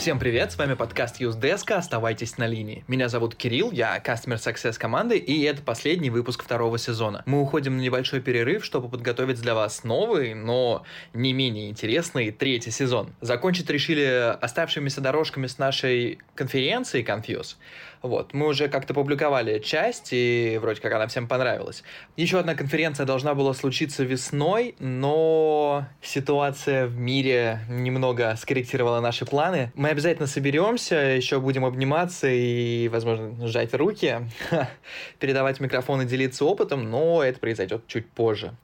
[0.00, 2.84] Всем привет, с вами подкаст UseDesk, оставайтесь на линии.
[2.88, 7.22] Меня зовут Кирилл, я Customer Success команды, и это последний выпуск второго сезона.
[7.26, 12.70] Мы уходим на небольшой перерыв, чтобы подготовить для вас новый, но не менее интересный третий
[12.70, 13.12] сезон.
[13.20, 17.56] Закончить решили оставшимися дорожками с нашей конференции Confuse.
[18.00, 21.82] Вот, мы уже как-то публиковали часть, и вроде как она всем понравилась.
[22.16, 29.70] Еще одна конференция должна была случиться весной, но ситуация в мире немного скорректировала наши планы.
[29.74, 34.20] Мы обязательно соберемся, еще будем обниматься и, возможно, сжать руки,
[35.18, 38.54] передавать микрофон и делиться опытом, но это произойдет чуть позже.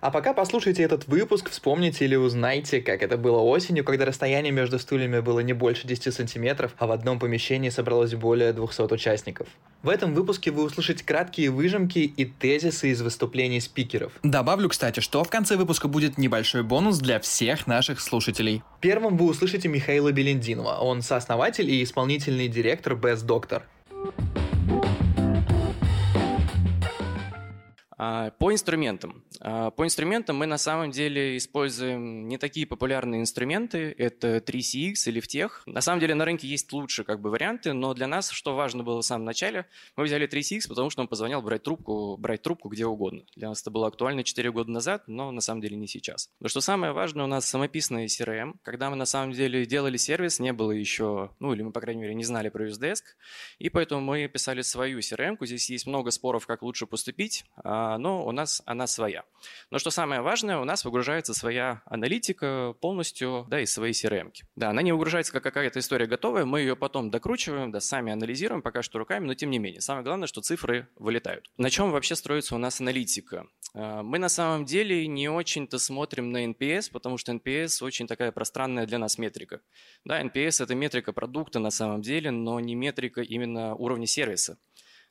[0.00, 4.78] А пока послушайте этот выпуск, вспомните или узнайте, как это было осенью, когда расстояние между
[4.78, 9.48] стульями было не больше 10 сантиметров, а в одном помещении собралось более 200 500 участников.
[9.82, 14.12] В этом выпуске вы услышите краткие выжимки и тезисы из выступлений спикеров.
[14.22, 18.62] Добавлю, кстати, что в конце выпуска будет небольшой бонус для всех наших слушателей.
[18.80, 20.75] Первым вы услышите Михаила Белендинова.
[20.80, 23.62] Он сооснователь и исполнительный директор Best Doctor.
[27.96, 29.24] По инструментам.
[29.40, 35.22] А, по инструментам мы на самом деле используем не такие популярные инструменты, это 3CX или
[35.22, 35.50] Vtech.
[35.64, 38.84] На самом деле на рынке есть лучше как бы варианты, но для нас, что важно
[38.84, 39.66] было в самом начале,
[39.96, 43.22] мы взяли 3CX, потому что он позвонял брать трубку, брать трубку где угодно.
[43.34, 46.30] Для нас это было актуально 4 года назад, но на самом деле не сейчас.
[46.40, 48.56] Но что самое важное, у нас самописный CRM.
[48.62, 52.02] Когда мы на самом деле делали сервис, не было еще, ну или мы, по крайней
[52.02, 53.02] мере, не знали про UseDesk,
[53.58, 55.36] и поэтому мы писали свою CRM.
[55.38, 55.46] -ку.
[55.46, 59.24] Здесь есть много споров, как лучше поступить, а, но у нас она своя.
[59.70, 64.28] Но что самое важное, у нас выгружается своя аналитика полностью, да, из своей CRM.
[64.28, 64.42] -ки.
[64.56, 68.62] Да, она не выгружается как какая-то история готовая, мы ее потом докручиваем, да, сами анализируем,
[68.62, 69.80] пока что руками, но тем не менее.
[69.80, 71.50] Самое главное, что цифры вылетают.
[71.56, 73.46] На чем вообще строится у нас аналитика?
[73.74, 78.32] А, мы на самом деле не очень-то смотрим на NPS, потому что NPS очень такая
[78.32, 79.60] пространная для нас метрика.
[80.04, 84.58] Да, NPS– это метрика продукта на самом деле, но не метрика именно уровня сервиса.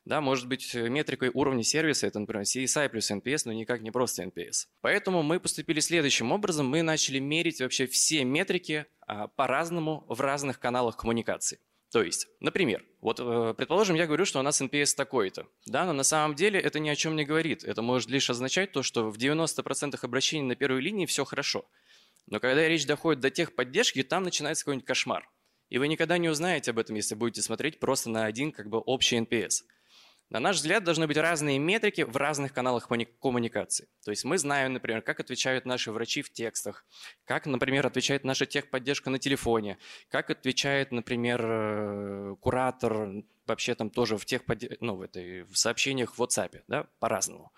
[0.06, 3.90] Да, может быть, э, метрикой уровня сервиса это, например, CSI плюс NPS, но никак не
[3.90, 4.68] просто NPS.
[4.80, 6.68] Поэтому мы поступили следующим образом.
[6.68, 11.58] Мы начали мерить вообще все метрики а, по-разному в разных каналах коммуникации.
[11.90, 15.92] То есть, например, вот э, предположим, я говорю, что у нас NPS такой-то, да, но
[15.92, 17.64] на самом деле это ни о чем не говорит.
[17.64, 21.68] Это может лишь означать то, что в 90% обращений на первой линии все хорошо.
[22.26, 25.28] Но когда речь доходит до техподдержки, там начинается какой-нибудь кошмар.
[25.68, 28.78] И вы никогда не узнаете об этом, если будете смотреть просто на один как бы
[28.78, 29.64] общий NPS.
[30.28, 32.88] На наш взгляд, должны быть разные метрики в разных каналах
[33.20, 33.88] коммуникации.
[34.04, 36.84] То есть мы знаем, например, как отвечают наши врачи в текстах,
[37.24, 39.78] как, например, отвечает наша техподдержка на телефоне,
[40.08, 44.42] как отвечает, например, э, куратор вообще там тоже в тех
[44.80, 47.52] ну, в, этой, в сообщениях в WhatsApp, да, по-разному.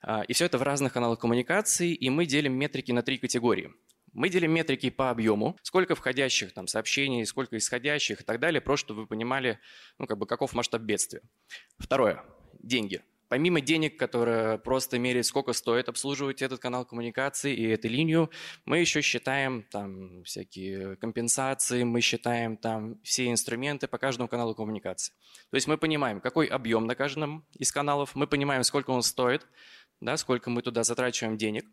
[0.00, 3.72] А, и все это в разных каналах коммуникации, и мы делим метрики на три категории.
[4.12, 8.86] Мы делим метрики по объему, сколько входящих там сообщений, сколько исходящих и так далее, просто
[8.86, 9.58] чтобы вы понимали,
[9.98, 11.22] ну, как бы, каков масштаб бедствия.
[11.78, 12.22] Второе.
[12.62, 13.02] Деньги.
[13.32, 18.30] Помимо денег, которые просто меряют, сколько стоит обслуживать этот канал коммуникации и эту линию,
[18.66, 25.14] мы еще считаем там всякие компенсации, мы считаем там все инструменты по каждому каналу коммуникации.
[25.50, 29.46] То есть мы понимаем, какой объем на каждом из каналов, мы понимаем, сколько он стоит,
[30.02, 31.64] да, сколько мы туда затрачиваем денег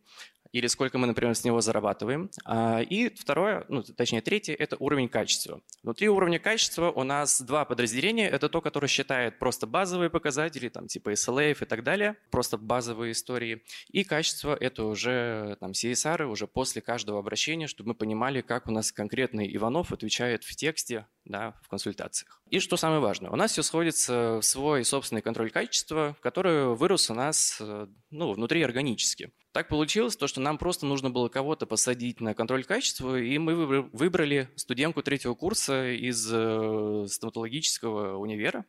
[0.52, 2.30] или сколько мы, например, с него зарабатываем.
[2.46, 5.62] А, и второе, ну, точнее, третье– это уровень качества.
[5.84, 8.28] Внутри уровня качества у нас два подразделения.
[8.28, 13.12] Это то, которое считает просто базовые показатели, там, типа SLA и так далее, просто базовые
[13.12, 13.64] истории.
[13.90, 18.72] И качество– это уже там, CSR, уже после каждого обращения, чтобы мы понимали, как у
[18.72, 22.42] нас конкретный Иванов отвечает в тексте, да, в консультациях.
[22.50, 27.10] И что самое важное, у нас все сходится в свой собственный контроль качества, который вырос
[27.10, 29.32] у нас э, ну, внутри органически.
[29.60, 33.82] Так получилось, то, что нам просто нужно было кого-то посадить на контроль качества, и мы
[33.92, 38.64] выбрали студентку третьего курса из э, стоматологического универа,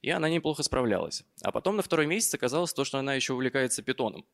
[0.00, 1.24] и она неплохо справлялась.
[1.42, 4.24] А потом на второй месяц оказалось то, что она еще увлекается питоном.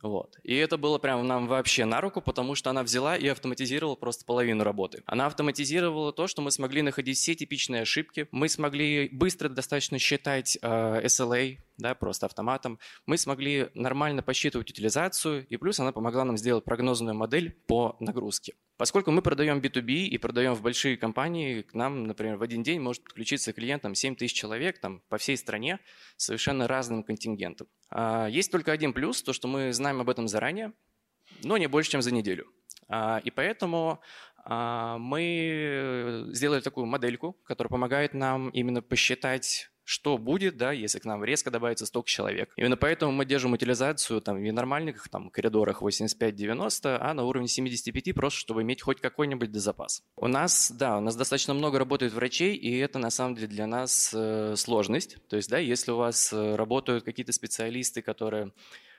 [0.00, 0.38] Вот.
[0.42, 4.24] И это было прям нам вообще на руку, потому что она взяла и автоматизировала просто
[4.24, 5.02] половину работы.
[5.06, 10.56] Она автоматизировала то, что мы смогли находить все типичные ошибки, мы смогли быстро достаточно считать
[10.62, 12.78] э, SLA, да, просто автоматом.
[13.06, 18.54] Мы смогли нормально посчитывать утилизацию, и плюс она помогла нам сделать прогнозную модель по нагрузке.
[18.76, 22.80] Поскольку мы продаем B2B и продаем в большие компании, к нам, например, в один день
[22.80, 25.78] может подключиться клиентам 7 тысяч человек там, по всей стране
[26.16, 27.68] с совершенно разным контингентом.
[27.90, 30.72] А, есть только один плюс, то что мы знаем об этом заранее,
[31.44, 32.46] но не больше, чем за неделю.
[32.88, 34.00] А, и поэтому
[34.44, 41.04] а, мы сделали такую модельку, которая помогает нам именно посчитать что будет, да, если к
[41.04, 42.52] нам резко добавится столько человек.
[42.56, 48.14] Именно поэтому мы держим утилизацию там, в нормальных там, коридорах 85-90, а на уровне 75,
[48.14, 50.02] просто чтобы иметь хоть какой-нибудь запас.
[50.16, 53.66] У нас, да, у нас достаточно много работает врачей, и это на самом деле для
[53.66, 55.18] нас э, сложность.
[55.28, 58.52] То есть, да, если у вас э, работают какие-то специалисты, которые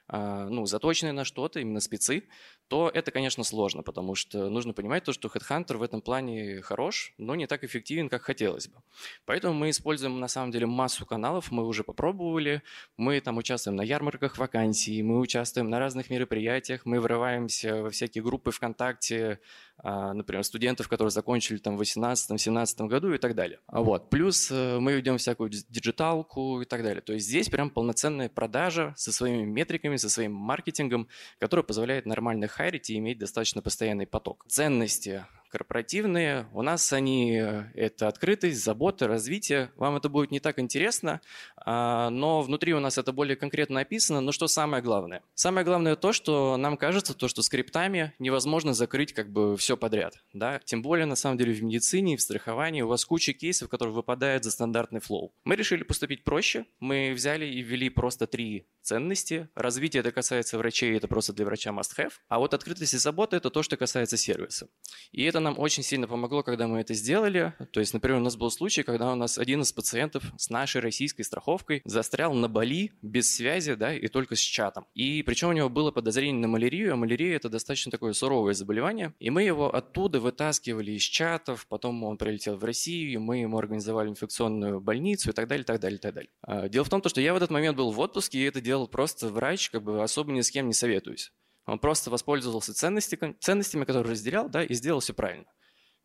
[0.07, 2.24] а, ну, заточенные на что-то, именно спецы,
[2.68, 7.13] то это, конечно, сложно, потому что нужно понимать то, что HeadHunter в этом плане хорош,
[7.18, 8.77] но не так эффективен, как хотелось бы.
[9.25, 12.63] Поэтому мы используем, на самом деле, массу каналов, мы уже попробовали,
[12.98, 18.24] мы там участвуем на ярмарках вакансий, мы участвуем на разных мероприятиях, мы врываемся во всякие
[18.24, 19.39] группы ВКонтакте,
[19.77, 23.60] а, например, студентов, которые закончили там в 18-17 году и так далее.
[23.68, 24.10] Вот.
[24.10, 27.01] Плюс э, мы ведем всякую диджиталку и так далее.
[27.01, 31.07] То есть здесь прям полноценная продажа со своими метриками, со своим маркетингом,
[31.39, 34.45] который позволяет нормально хайрить и иметь достаточно постоянный поток.
[34.47, 36.47] Ценности корпоративные.
[36.51, 39.71] У нас они э,– это открытость, забота, развитие.
[39.75, 41.21] Вам это будет не так интересно,
[41.55, 44.19] а, но внутри у нас это более конкретно описано.
[44.19, 45.21] Но что самое главное?
[45.35, 50.15] Самое главное то, что нам кажется, то, что скриптами невозможно закрыть как бы все подряд.
[50.33, 50.59] Да?
[50.65, 54.44] Тем более, на самом деле, в медицине, в страховании у вас куча кейсов, которые выпадают
[54.44, 55.36] за стандартный flow.
[55.44, 56.65] Мы решили поступить проще.
[56.79, 59.50] Мы взяли и ввели просто три ценности.
[59.53, 62.13] Развитие это касается врачей, это просто для врача must-have.
[62.27, 64.67] А вот открытость и забота– это то, что касается сервиса.
[65.11, 67.54] И это нам очень сильно помогло, когда мы это сделали.
[67.72, 70.81] То есть, например, у нас был случай, когда у нас один из пациентов с нашей
[70.81, 74.86] российской страховкой застрял на Бали без связи, да, и только с чатом.
[74.94, 79.13] И причем у него было подозрение на малярию, а малярия это достаточно такое суровое заболевание.
[79.19, 84.10] И мы его оттуда вытаскивали из чатов, потом он прилетел в Россию, мы ему организовали
[84.10, 86.31] инфекционную больницу и так далее, так далее, так далее.
[86.42, 88.88] А, дело в том, что я в этот момент был в отпуске, и это делал
[88.88, 91.31] просто врач, как бы особо ни с кем не советуюсь.
[91.65, 95.45] Он просто воспользовался ценности, ценностями, которые разделял, да, и сделал все правильно.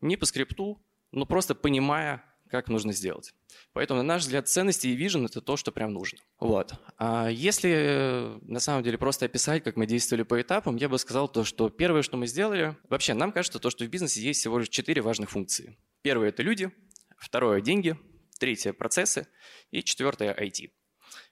[0.01, 3.33] Не по скрипту, но просто понимая, как нужно сделать.
[3.73, 6.19] Поэтому, на наш взгляд, ценности и вижен– это то, что прям нужно.
[6.39, 6.73] Вот.
[6.97, 11.27] А если, на самом деле, просто описать, как мы действовали по этапам, я бы сказал
[11.27, 12.75] то, что первое, что мы сделали…
[12.89, 15.77] Вообще, нам кажется, то, что в бизнесе есть всего лишь четыре важных функции.
[16.01, 16.71] Первое– это люди,
[17.17, 17.97] второе– деньги,
[18.39, 19.27] третье– процессы
[19.71, 20.71] и четвертое– IT.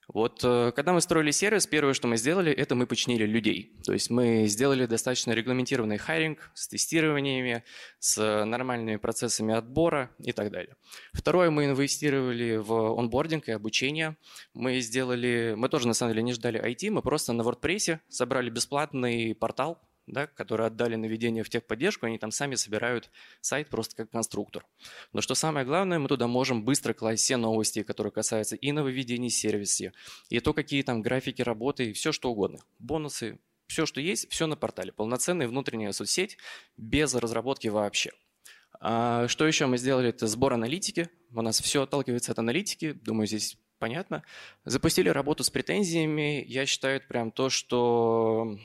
[0.08, 3.78] Вот э, когда мы строили сервис, первое, что мы сделали, это мы починили людей.
[3.84, 7.64] То есть мы сделали достаточно регламентированный хайринг с тестированиями,
[8.00, 10.76] с нормальными процессами отбора и так далее.
[11.12, 14.16] Второе, мы инвестировали в онбординг и обучение.
[14.54, 18.50] Мы сделали, мы тоже на самом деле не ждали IT, мы просто на WordPress собрали
[18.50, 23.12] бесплатный портал, да, которые отдали наведение в техподдержку, они там сами собирают
[23.42, 24.66] сайт просто как конструктор.
[25.14, 29.30] Но что самое главное, мы туда можем быстро класть все новости, которые касаются и нововведений
[29.30, 29.92] сервиса,
[30.30, 32.60] и то, какие там графики работы, и все что угодно.
[32.80, 34.92] Бонусы, все, что есть, все на портале.
[34.94, 36.38] Полноценная внутренняя соцсеть
[36.78, 38.12] без разработки вообще.
[38.80, 40.10] А что еще мы сделали?
[40.10, 41.10] Это сбор аналитики.
[41.34, 42.94] У нас все отталкивается от аналитики.
[42.94, 44.24] Думаю, здесь понятно.
[44.66, 46.44] Запустили работу с претензиями.
[46.48, 48.58] Я считаю, это прям то, что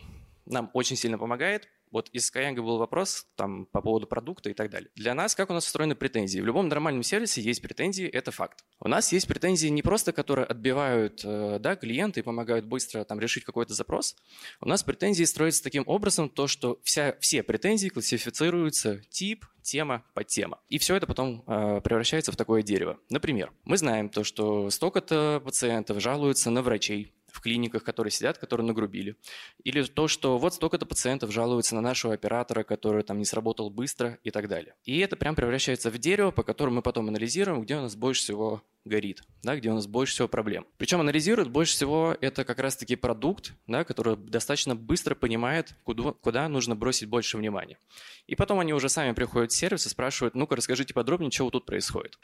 [0.53, 1.69] нам очень сильно помогает.
[1.91, 4.91] Вот из Skyeng был вопрос там, по поводу продукта и так далее.
[4.97, 6.41] Для нас, как у нас устроены претензии?
[6.41, 8.65] В любом нормальном сервисе есть претензии, это факт.
[8.81, 13.21] У нас есть претензии не просто, которые отбивают э, да, клиенты и помогают быстро там,
[13.21, 14.17] решить какой-то запрос.
[14.61, 20.61] У нас претензии строятся таким образом, то, что вся, все претензии классифицируются тип, тема, подтема.
[20.71, 22.99] И все это потом э, превращается в такое дерево.
[23.11, 28.67] Например, мы знаем то, что столько-то пациентов жалуются на врачей, в клиниках, которые сидят, которые
[28.67, 29.17] нагрубили.
[29.65, 34.19] Или то, что вот столько-то пациентов жалуются на нашего оператора, который там не сработал быстро
[34.23, 34.75] и так далее.
[34.85, 38.23] И это прям превращается в дерево, по которому мы потом анализируем, где у нас больше
[38.23, 40.67] всего горит, да, где у нас больше всего проблем.
[40.77, 46.49] Причем анализирует больше всего это как раз-таки продукт, да, который достаточно быстро понимает, куда, куда
[46.49, 47.79] нужно бросить больше внимания.
[48.27, 51.65] И потом они уже сами приходят в сервис и спрашивают, ну-ка расскажите подробнее, что тут
[51.65, 52.19] происходит.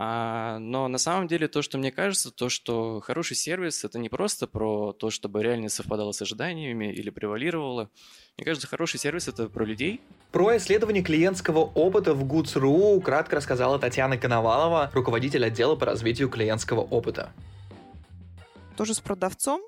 [0.00, 4.08] А, но на самом деле то, что мне кажется, то, что хороший сервис, это не
[4.08, 7.90] просто про то, чтобы реально совпадало с ожиданиями или превалировало.
[8.36, 10.00] Мне кажется, хороший сервис– это про людей.
[10.30, 16.82] Про исследование клиентского опыта в Goods.ru кратко рассказала Татьяна Коновалова, руководитель отдела по развитию клиентского
[16.82, 17.32] опыта.
[18.76, 19.60] Тоже с продавцом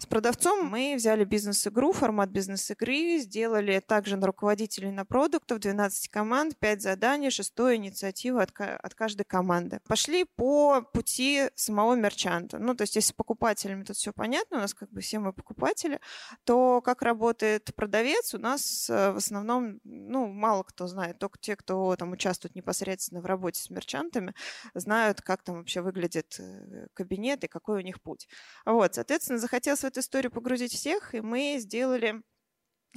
[0.00, 6.58] с продавцом мы взяли бизнес-игру, формат бизнес-игры, сделали также на руководителей на продуктов 12 команд,
[6.58, 9.80] 5 заданий, 6 инициатива от, от каждой команды.
[9.86, 12.58] Пошли по пути самого мерчанта.
[12.58, 15.34] Ну, то есть, если с покупателями тут все понятно, у нас как бы все мы
[15.34, 16.00] покупатели,
[16.44, 21.56] то как работает продавец, у нас э, в основном, ну, мало кто знает, только те,
[21.56, 24.32] кто там участвует непосредственно в работе с мерчантами,
[24.72, 28.28] знают, как там вообще выглядит э, кабинет и какой у них путь.
[28.64, 32.22] Вот, соответственно, захотелось эту историю погрузить всех, и мы сделали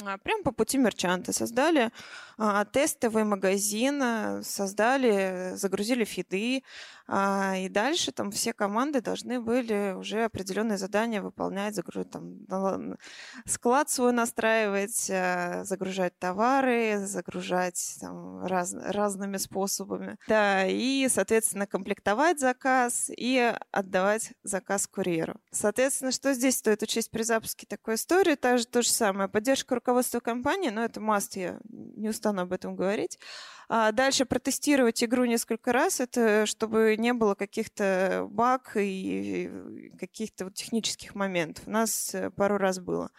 [0.01, 1.33] А, прямо по пути мерчанта.
[1.33, 1.91] Создали
[2.37, 6.63] а, тестовый магазин, а, создали, загрузили фиды,
[7.05, 12.97] а, и дальше там все команды должны были уже определенные задания выполнять, загружать там
[13.45, 20.17] склад свой настраивать, а, загружать товары, загружать там, раз, разными способами.
[20.27, 25.35] Да, и, соответственно, комплектовать заказ и отдавать заказ курьеру.
[25.51, 28.35] Соответственно, что здесь стоит учесть при запуске такой истории?
[28.35, 29.29] Также то же самое.
[29.29, 33.19] Поддержка руководства компании, но это маст, я не устану об этом говорить.
[33.67, 40.53] А дальше протестировать игру несколько раз, это чтобы не было каких-то баг и каких-то вот
[40.53, 41.67] технических моментов.
[41.67, 43.09] У нас э, пару раз было.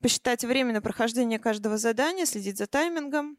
[0.00, 3.36] Посчитать время на прохождение каждого задания, следить за таймингом,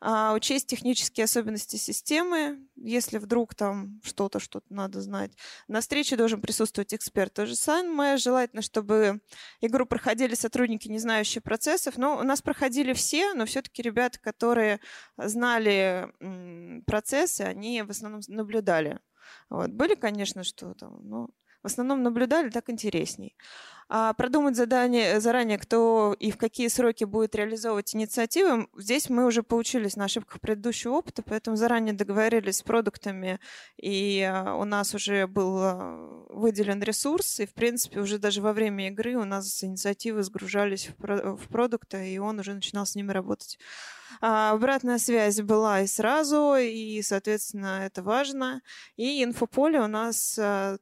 [0.00, 5.32] а, учесть технические особенности системы, если вдруг там что-то, что-то надо знать.
[5.68, 7.32] На встрече должен присутствовать эксперт.
[7.32, 8.16] То же самое.
[8.16, 9.20] Желательно, чтобы
[9.60, 11.96] игру проходили сотрудники, не знающие процессов.
[11.96, 14.80] Но у нас проходили все, но все-таки ребята, которые
[15.16, 16.12] знали
[16.86, 19.00] процессы, они в основном наблюдали.
[19.48, 19.70] Вот.
[19.70, 21.28] Были, конечно, что там, но
[21.62, 23.34] в основном наблюдали, так интересней.
[23.88, 29.42] А продумать задание заранее, кто и в какие сроки будет реализовывать инициативы, здесь мы уже
[29.42, 33.40] поучились на ошибках предыдущего опыта, поэтому заранее договорились с продуктами,
[33.76, 38.52] и а, у нас уже был а, выделен ресурс, и, в принципе, уже даже во
[38.52, 43.58] время игры у нас инициативы сгружались в продукты, и он уже начинал с ними работать.
[44.20, 48.62] А, обратная связь была и сразу, и, соответственно, это важно.
[48.96, 50.38] И инфополе у нас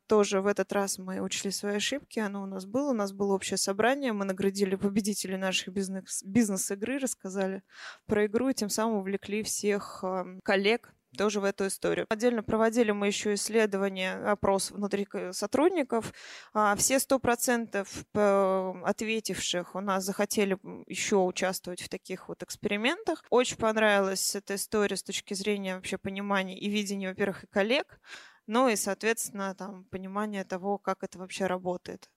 [0.07, 3.57] тоже в этот раз мы учли свои ошибки, оно у нас было, нас было общее
[3.57, 7.63] собрание, мы наградили победителей наших бизнес, бизнес-игры, рассказали
[8.07, 10.05] про игру, и тем самым увлекли всех
[10.43, 12.07] коллег тоже в эту историю.
[12.09, 16.13] Отдельно проводили мы еще исследование, опрос внутри сотрудников.
[16.53, 23.25] А, все 100% э, ответивших у нас захотели еще участвовать в таких вот экспериментах.
[23.31, 28.01] Очень понравилась эта история с точки зрения вообще понимания и видения, во-первых, и коллег,
[28.47, 32.09] ну и, соответственно, там, понимание того, как это вообще работает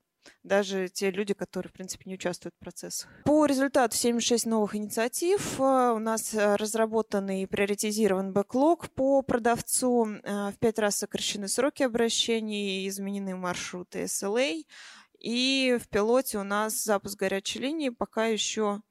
[0.44, 3.10] даже те люди, которые, в принципе, не участвуют в процессах.
[3.26, 5.64] По результату 76 новых инициатив э,
[5.96, 10.08] у нас э, разработанный и приоритизирован бэклог по продавцу.
[10.24, 14.64] Э, в пять раз сокращены сроки обращений, изменены маршруты SLA.
[15.20, 18.82] И в пилоте у нас запуск горячей линии пока еще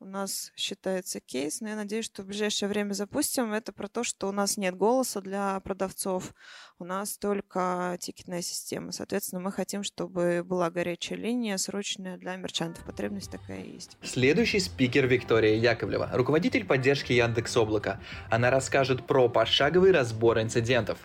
[0.00, 3.52] у нас считается кейс, но я надеюсь, что в ближайшее время запустим.
[3.52, 6.34] Это про то, что у нас нет голоса для продавцов,
[6.78, 8.92] у нас только тикетная система.
[8.92, 12.84] Соответственно, мы хотим, чтобы была горячая линия срочная для мерчантов.
[12.84, 13.98] Потребность такая есть.
[14.02, 18.00] Следующий спикер Виктория Яковлева, руководитель поддержки Яндекс Облака.
[18.30, 20.98] Она расскажет про пошаговый разбор инцидентов.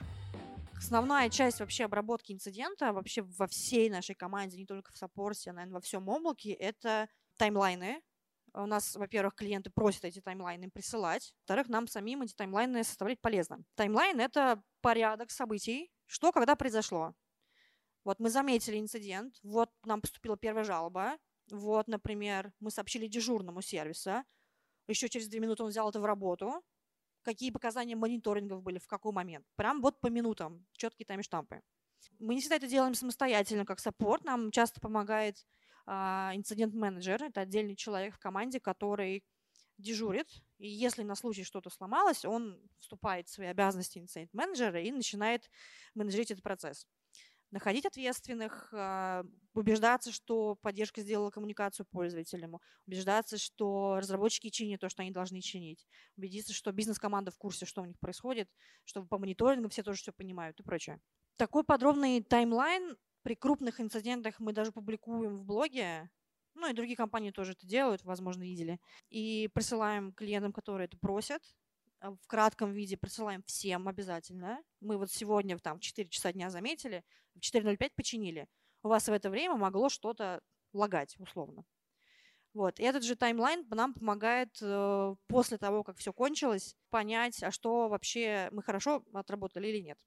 [0.77, 5.53] Основная часть вообще обработки инцидента вообще во всей нашей команде, не только в саппорте, а,
[5.53, 8.01] наверное, во всем облаке, это таймлайны,
[8.55, 13.63] у нас, во-первых, клиенты просят эти таймлайны присылать, во-вторых, нам самим эти таймлайны составлять полезно.
[13.75, 17.13] Таймлайн— это порядок событий, что когда произошло.
[18.03, 21.17] Вот мы заметили инцидент, вот нам поступила первая жалоба,
[21.51, 24.23] вот, например, мы сообщили дежурному сервиса,
[24.87, 26.63] еще через две минуты он взял это в работу,
[27.23, 29.45] какие показания мониторингов были, в какой момент.
[29.55, 31.61] Прям вот по минутам, четкие таймштампы.
[32.19, 34.23] Мы не всегда это делаем самостоятельно, как саппорт.
[34.23, 35.43] Нам часто помогает а,
[35.87, 37.23] инцидент-менеджер.
[37.23, 39.23] Это отдельный человек в команде, который
[39.77, 40.27] дежурит,
[40.57, 45.49] и если на случай что-то сломалось, он вступает в свои обязанности инцидент-менеджера и начинает
[45.93, 46.87] менеджерить этот процесс.
[47.51, 49.23] Находить ответственных, а,
[49.53, 55.85] убеждаться, что поддержка сделала коммуникацию пользователям, убеждаться, что разработчики чинят то, что они должны чинить,
[56.17, 58.49] убедиться, что бизнес-команда в курсе, что у них происходит,
[58.83, 60.99] чтобы по мониторингу все тоже все понимают и прочее.
[61.37, 66.11] Такой подробный таймлайн при крупных инцидентах мы даже публикуем в блоге,
[66.53, 68.79] ну и другие компании тоже это делают, возможно, видели.
[69.09, 71.41] И присылаем клиентам, которые это просят.
[72.01, 74.59] А в кратком виде присылаем всем обязательно.
[74.79, 77.03] Мы вот сегодня там, в 4 часа дня заметили,
[77.33, 78.47] в 4.05 починили.
[78.83, 80.39] У вас в это время могло что-то
[80.71, 81.65] лагать, условно.
[82.53, 82.79] Вот.
[82.79, 87.89] И этот же таймлайн нам помогает э, после того, как все кончилось, понять, а что
[87.89, 89.97] вообще мы хорошо отработали или нет.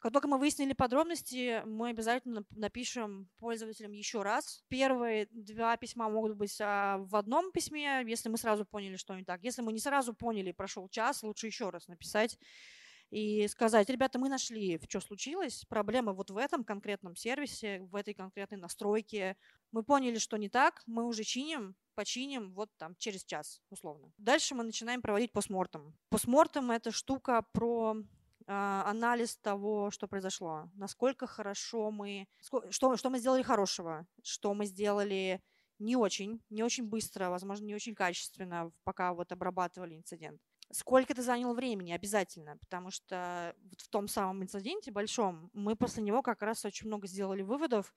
[0.00, 4.64] Как только мы выяснили подробности, мы обязательно напишем пользователям еще раз.
[4.68, 9.24] Первые два письма могут быть а, в одном письме, если мы сразу поняли, что не
[9.24, 9.44] так.
[9.44, 12.38] Если мы не сразу поняли, прошел час, лучше еще раз написать
[13.10, 18.14] и сказать, ребята, мы нашли, что случилось, проблема вот в этом конкретном сервисе, в этой
[18.14, 19.36] конкретной настройке.
[19.72, 24.12] Мы поняли, что не так, мы уже чиним, починим вот там через час, условно.
[24.16, 25.94] Дальше мы начинаем проводить постмортом.
[26.08, 27.96] Постмортом— это штука про
[28.50, 30.70] анализ того, что произошло.
[30.74, 32.26] Насколько хорошо мы...
[32.70, 35.40] Что, что мы сделали хорошего, что мы сделали
[35.78, 40.40] не очень, не очень быстро, возможно, не очень качественно, пока вот обрабатывали инцидент.
[40.72, 41.92] Сколько это заняло времени?
[41.92, 46.86] Обязательно, потому что вот в том самом инциденте большом мы после него как раз очень
[46.86, 47.94] много сделали выводов,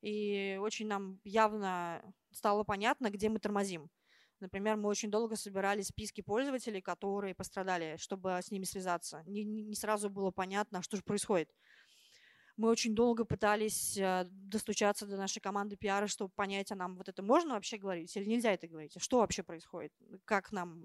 [0.00, 2.02] и очень нам явно
[2.32, 3.90] стало понятно, где мы тормозим.
[4.40, 9.22] Например, мы очень долго собирали списки пользователей, которые пострадали, чтобы с ними связаться.
[9.26, 11.50] Не, не сразу было понятно, что же происходит.
[12.58, 17.08] Мы очень долго пытались э, достучаться до нашей команды пиара, чтобы понять, а нам вот
[17.08, 18.96] это можно вообще говорить или нельзя это говорить?
[18.96, 19.92] А что вообще происходит?
[20.24, 20.84] Как нам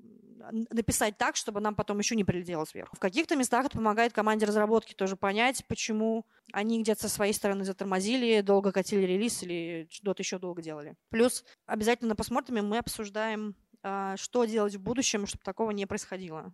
[0.69, 2.95] написать так, чтобы нам потом еще не прилетело сверху?
[2.95, 7.65] В каких-то местах это помогает команде разработки тоже понять, почему они где-то со своей стороны
[7.65, 10.95] затормозили, долго катили релиз или что-то еще долго делали.
[11.09, 16.53] Плюс обязательно на посмотрим мы обсуждаем, а, что делать в будущем, чтобы такого не происходило.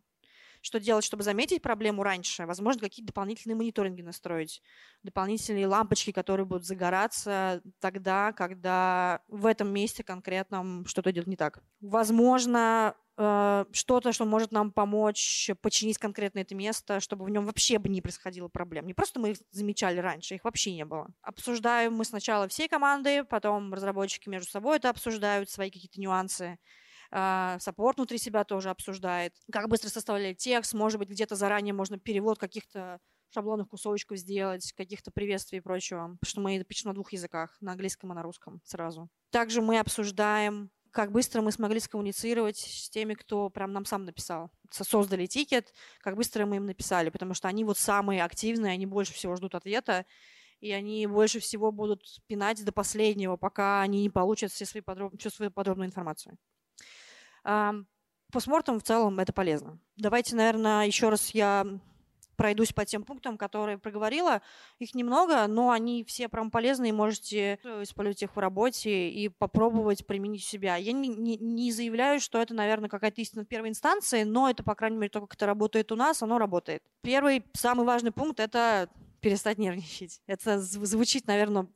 [0.62, 2.46] Что делать, чтобы заметить проблему раньше?
[2.46, 4.62] Возможно, какие-то дополнительные мониторинги настроить,
[5.04, 11.64] дополнительные лампочки, которые будут загораться тогда, когда в этом месте конкретном что-то идет не так.
[11.80, 17.80] Возможно, э, что-то, что может нам помочь починить конкретно это место, чтобы в нем вообще
[17.80, 18.86] бы не происходило проблем.
[18.86, 21.08] Не просто мы их замечали раньше, их вообще не было.
[21.22, 26.60] Обсуждаем мы сначала всей команды, потом разработчики между собой это обсуждают, свои какие-то нюансы.
[27.12, 31.98] А, support внутри себя тоже обсуждает, как быстро составлять текст, может быть, где-то заранее можно
[31.98, 33.00] перевод каких-то
[33.34, 37.72] шаблонных кусочков сделать, каких-то приветствий и прочего, потому что мы пишем на двух языках, на
[37.72, 39.10] английском и на русском сразу.
[39.32, 44.52] Также мы обсуждаем как быстро мы смогли скоммуницировать с теми, кто прям нам сам написал.
[44.72, 49.14] Создали ticket, как быстро мы им написали, потому что они вот самые активные, они больше
[49.14, 50.06] всего ждут ответа,
[50.60, 55.18] и они больше всего будут пинать до последнего, пока они не получат все свои подроб...
[55.18, 56.38] всю свою подробную информацию.
[58.32, 59.80] Постмортом в целом это полезно.
[59.98, 61.66] Давайте, наверное, еще раз я
[62.40, 64.42] пройдусь по тем пунктам, которые проговорила.
[64.78, 70.46] Их немного, но они все прям полезные, можете использовать их в работе и попробовать применить
[70.46, 70.78] себя.
[70.78, 74.64] Я не, не, не заявляю, что это, наверное, какая-то истина в первой инстанции, но это,
[74.64, 76.82] по крайней мере, то, как это работает у нас, оно работает.
[77.02, 80.22] Первый, самый важный пункт– это перестать нервничать.
[80.26, 81.68] Это звучит, наверное,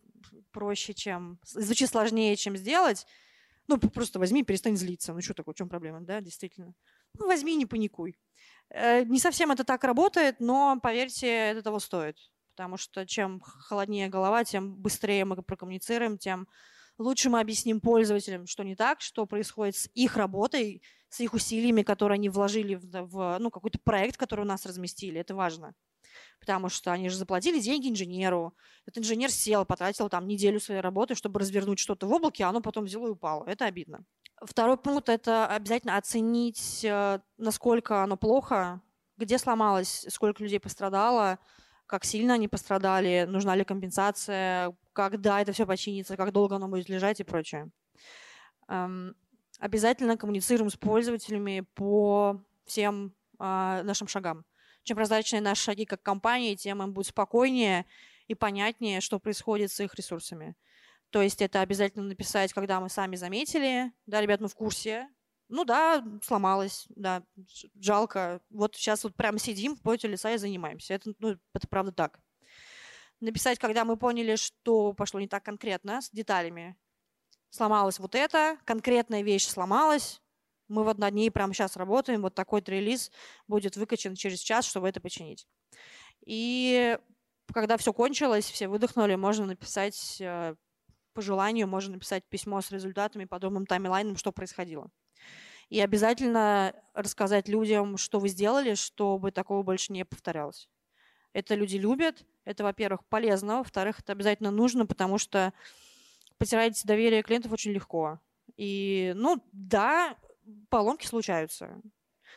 [0.53, 1.39] проще, чем...
[1.43, 3.05] Звучит сложнее, чем сделать,
[3.67, 5.13] ну, просто возьми, перестань злиться.
[5.13, 6.73] Ну, что такое, в чем проблема, да, действительно.
[7.17, 8.17] Ну, возьми, не паникуй.
[8.69, 12.17] Э, не совсем это так работает, но, поверьте, это того стоит.
[12.55, 16.47] Потому что чем холоднее голова, тем быстрее мы прокоммуницируем, тем
[16.97, 21.83] лучше мы объясним пользователям, что не так, что происходит с их работой, с их усилиями,
[21.83, 25.19] которые они вложили в, в ну, какой-то проект, который у нас разместили.
[25.19, 25.73] Это важно
[26.39, 28.53] потому что они же заплатили деньги инженеру.
[28.85, 32.61] Этот инженер сел, потратил там неделю своей работы, чтобы развернуть что-то в облаке, а оно
[32.61, 33.45] потом взяло и упало.
[33.45, 34.05] Это обидно.
[34.41, 38.81] Второй пункт– это обязательно оценить, э, насколько оно плохо,
[39.17, 41.39] где сломалось, сколько людей пострадало,
[41.85, 46.89] как сильно они пострадали, нужна ли компенсация, когда это все починится, как долго оно будет
[46.89, 47.69] лежать и прочее.
[48.67, 49.15] Эм,
[49.59, 54.45] обязательно коммуницируем с пользователями по всем а, нашим шагам.
[54.83, 57.85] Чем прозрачнее наши шаги как компании, тем им будет спокойнее
[58.27, 60.55] и понятнее, что происходит с их ресурсами.
[61.09, 65.07] То есть это обязательно написать, когда мы сами заметили, да, ребят, мы в курсе,
[65.47, 67.23] ну да, сломалось, да,
[67.79, 68.41] жалко.
[68.49, 70.95] Вот сейчас вот прямо сидим в поте леса и занимаемся.
[70.95, 72.19] Это, ну, это правда так.
[73.19, 76.75] Написать, когда мы поняли, что пошло не так конкретно, с деталями.
[77.51, 80.22] Сломалось вот это, конкретная вещь сломалась,
[80.67, 83.11] мы вот над ней прямо сейчас работаем, вот такой релиз
[83.47, 85.47] будет выкачан через час, чтобы это починить.
[86.25, 86.97] И
[87.53, 90.55] когда все кончилось, все выдохнули, можно написать э,
[91.13, 94.89] по желанию, можно написать письмо с результатами, подобным таймлайном, что происходило.
[95.69, 100.69] И обязательно рассказать людям, что вы сделали, чтобы такого больше не повторялось.
[101.33, 105.51] Это люди любят, это, во-первых, полезно, во-вторых, это обязательно нужно, потому что
[106.37, 108.19] потерять доверие клиентов очень легко.
[108.55, 110.15] И, ну, да,
[110.69, 111.81] поломки случаются.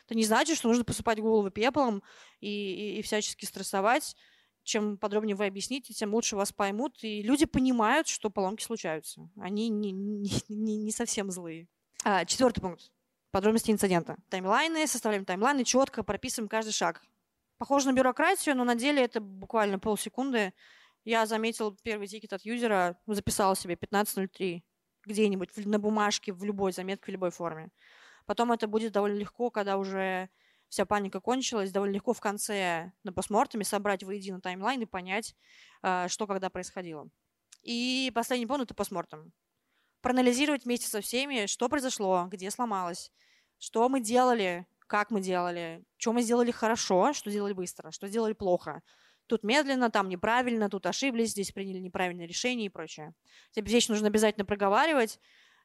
[0.05, 2.03] Это не значит, что нужно посыпать голову пеплом
[2.41, 4.17] и, и, и всячески стрессовать.
[4.63, 7.03] Чем подробнее вы объясните, тем лучше вас поймут.
[7.03, 9.29] И люди понимают, что поломки случаются.
[9.41, 11.69] Они не, не, не, не совсем злые.
[12.05, 12.91] А, четвертый пункт.
[13.31, 14.17] Подробности инцидента.
[14.29, 17.03] Таймлайны, составляем таймлайны, четко прописываем каждый шаг.
[17.59, 20.53] Похоже на бюрократию, но на деле это буквально полсекунды.
[21.05, 24.63] Я заметил первый ticket от юзера, записал себе 15.03
[25.07, 27.71] где-нибудь на бумажке, в любой заметке, в любой форме.
[28.27, 30.29] Потом это будет довольно легко, когда уже
[30.69, 35.35] вся паника кончилась, довольно легко в конце на постмортеме собрать воедино timeline и понять,
[35.83, 37.09] а, что когда происходило.
[37.63, 39.33] И последний пункт– это postmortem.
[40.01, 43.13] Проанализировать вместе со всеми, что произошло, где сломалось,
[43.59, 48.33] что мы делали, как мы делали, что мы сделали хорошо, что сделали быстро, что сделали
[48.33, 48.83] плохо–
[49.27, 53.15] Тут медленно, там неправильно, тут ошиблись, здесь приняли неправильное решение и прочее.
[53.55, 55.19] Эти вещи нужно обязательно проговаривать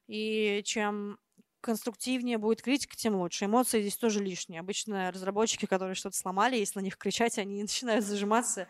[0.08, 1.20] И чем
[1.62, 3.46] конструктивнее будет критика, тем лучше.
[3.46, 4.60] Эмоции здесь тоже лишние.
[4.60, 8.68] Обычно разработчики, которые что-то сломали, если на них кричать, они начинают зажиматься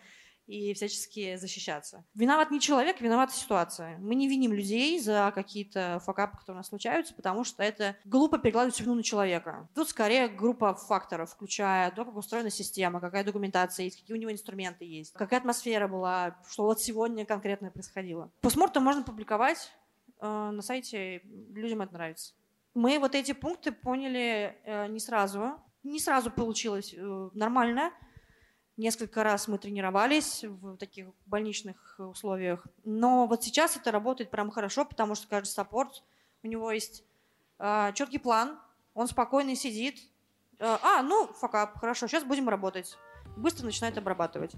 [0.48, 2.04] и всячески защищаться.
[2.14, 3.98] Виноват не человек, виновата ситуация.
[4.00, 8.38] Мы не виним людей за какие-то факапы, которые у нас случаются, потому что это глупо
[8.38, 9.70] перекладывать вину на человека.
[9.76, 14.32] Тут скорее группа факторов, включая то, как устроена система, какая документация есть, какие у него
[14.32, 18.32] инструменты есть, какая атмосфера была, что вот сегодня конкретно происходило.
[18.42, 19.72] Постмортом можно публиковать
[20.20, 21.22] э, на сайте,
[21.54, 22.34] людям это нравится.
[22.74, 25.62] Мы вот эти пункты поняли э, не сразу.
[25.84, 27.92] Не сразу получилось э, нормально.
[28.82, 32.66] Несколько раз мы тренировались в таких больничных условиях.
[32.84, 36.02] Но вот сейчас это работает прям хорошо, потому что каждый саппорт,
[36.42, 37.04] у него есть
[37.60, 38.58] э, четкий план,
[38.96, 40.00] он спокойно сидит.
[40.58, 42.98] Э, а, ну, факап, хорошо, сейчас будем работать.
[43.38, 44.54] Быстро начинает обрабатывать.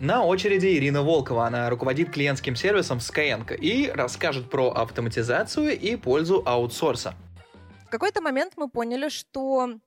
[0.00, 1.46] На очереди Ирина Волкова.
[1.46, 7.14] Она руководит клиентским сервисом Skyeng и расскажет про автоматизацию и пользу аутсорса.
[7.84, 9.78] В какой-то момент мы поняли, что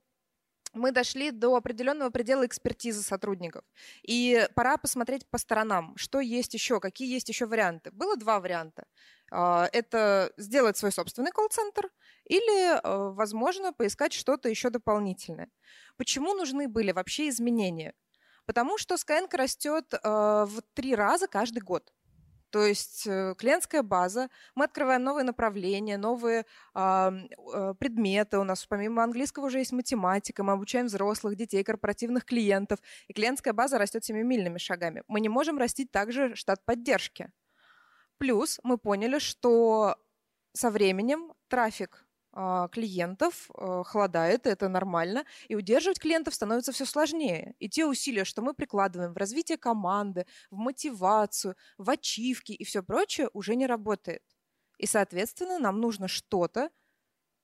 [0.72, 3.64] мы дошли до определенного предела экспертизы сотрудников.
[4.02, 7.90] И пора посмотреть по сторонам, что есть еще, какие есть еще варианты.
[7.90, 8.84] Было два варианта.
[9.30, 11.88] А, это сделать свой собственный колл-центр
[12.24, 15.48] или, а, возможно, поискать что-то еще дополнительное.
[15.96, 17.94] Почему нужны были вообще изменения?
[18.46, 21.92] Потому что Skyeng растет а, в три раза каждый год.
[22.50, 27.10] То есть э, клиентская база, мы открываем новые направления, новые э,
[27.78, 28.38] предметы.
[28.38, 32.80] У нас помимо английского уже есть математика, мы обучаем взрослых, детей, корпоративных клиентов.
[33.08, 35.02] И клиентская база растет семимильными шагами.
[35.08, 37.30] Мы не можем растить также штат поддержки.
[38.18, 39.96] Плюс мы поняли, что
[40.52, 47.54] со временем трафик клиентов э, холодает, это нормально, и удерживать клиентов становится все сложнее.
[47.58, 52.82] И те усилия, что мы прикладываем в развитие команды, в мотивацию, в ачивки и все
[52.82, 54.22] прочее, уже не работает.
[54.78, 56.70] И, соответственно, нам нужно что-то,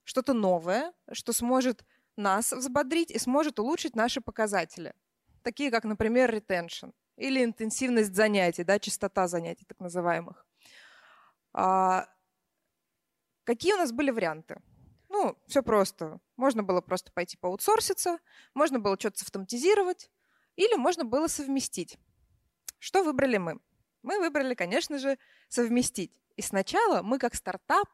[0.05, 1.85] что-то новое, что сможет
[2.17, 4.95] нас взбодрить и сможет улучшить наши показатели.
[5.43, 10.47] Такие как, например, retention или интенсивность занятий, да, частота занятий так называемых.
[11.53, 12.07] А,
[13.45, 14.63] какие у нас были варианты?
[15.19, 16.21] Ну, все просто.
[16.37, 18.19] Можно было просто пойти поаутсорситься,
[18.53, 20.11] можно было что-то автоматизировать,
[20.57, 21.97] или можно было совместить.
[22.79, 23.59] Что выбрали мы?
[24.03, 26.13] Мы выбрали, конечно же, совместить.
[26.37, 27.89] И сначала мы как стартап,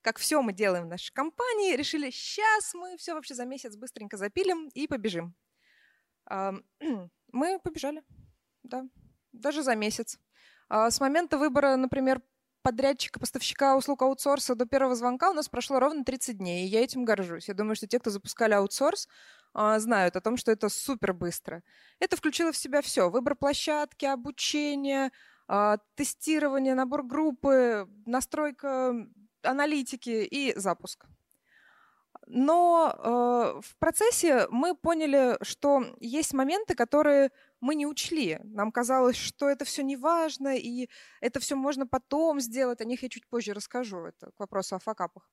[0.00, 4.16] как все мы делаем в нашей компании, решили, сейчас мы все вообще за месяц быстренько
[4.16, 5.34] запилим и побежим.
[7.30, 8.02] Мы побежали,
[8.62, 8.88] да,
[9.32, 10.18] даже за месяц.
[10.70, 12.22] А с момента выбора, например,
[12.68, 16.82] подрядчика, поставщика услуг аутсорса до первого звонка у нас прошло ровно 30 дней, и я
[16.84, 17.48] этим горжусь.
[17.48, 19.08] Я думаю, что те, кто запускали аутсорс,
[19.54, 21.62] а, знают о том, что это супер быстро.
[21.98, 23.08] Это включило в себя все.
[23.08, 25.12] Выбор площадки, обучение,
[25.46, 28.94] а, тестирование, набор группы, настройка
[29.42, 31.06] аналитики и запуск.
[32.30, 38.38] Но э, в процессе мы поняли, что есть моменты, которые мы не учли.
[38.44, 40.90] Нам казалось, что это все не важно, и
[41.22, 42.82] это все можно потом сделать.
[42.82, 44.04] О них я чуть позже расскажу.
[44.04, 45.30] Это к вопросу о факапах.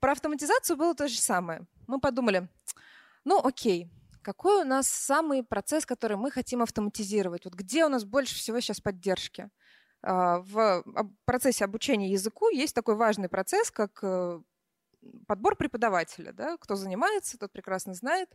[0.00, 1.66] Про автоматизацию было то же самое.
[1.86, 2.48] Мы подумали,
[3.24, 3.90] ну окей,
[4.22, 7.44] какой у нас самый процесс, который мы хотим автоматизировать?
[7.44, 9.50] Вот где у нас больше всего сейчас поддержки?
[10.02, 10.82] А, в
[11.26, 14.40] процессе обучения языку есть такой важный процесс, как э,
[15.26, 16.32] подбор преподавателя.
[16.32, 16.56] Да?
[16.58, 18.28] Кто занимается, тот прекрасно знает.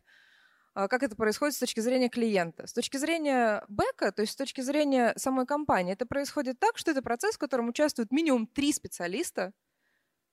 [0.75, 2.67] А, как это происходит с точки зрения клиента.
[2.67, 6.91] С точки зрения бэка, то есть с точки зрения самой компании, это происходит так, что
[6.91, 9.53] это процесс, в котором участвуют минимум три специалиста,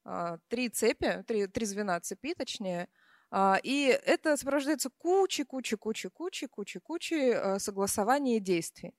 [0.05, 2.89] а, три цепи, три, три звена цепи, точнее,
[3.31, 8.95] а, и это сопровождается кучей, кучей, кучей, кучей, кучей, кучей согласований и действий.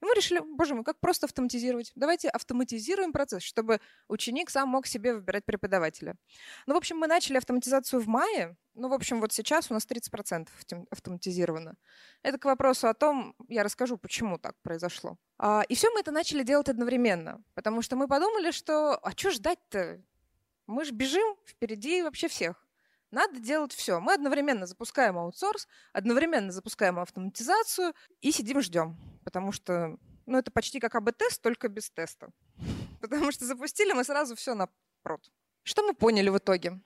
[0.00, 1.92] И мы решили, боже мой, как просто автоматизировать.
[1.94, 6.16] Давайте автоматизируем процесс, чтобы ученик сам мог себе выбирать преподавателя.
[6.66, 8.56] Ну, в общем, мы начали автоматизацию в мае.
[8.74, 10.48] Ну, в общем, вот сейчас у нас 30%
[10.90, 11.74] автоматизировано.
[12.22, 15.16] Это к вопросу о том, я расскажу, почему так произошло.
[15.38, 19.30] А, и все мы это начали делать одновременно, потому что мы подумали, что а что
[19.30, 20.00] ждать-то?
[20.66, 22.68] Мы же бежим впереди вообще всех.
[23.10, 24.00] Надо делать все.
[24.00, 28.98] Мы одновременно запускаем аутсорс, одновременно запускаем автоматизацию и сидим ждем.
[29.28, 32.30] Потому что ну, это почти как АБ-тест, только без теста.
[33.02, 34.68] Потому что запустили мы сразу все на
[35.02, 35.30] прод.
[35.64, 36.80] Что мы поняли в итоге?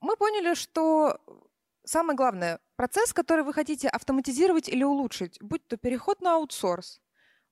[0.00, 1.18] Мы поняли, что
[1.84, 7.00] самое главное, процесс, который вы хотите автоматизировать или улучшить, будь то переход на аутсорс,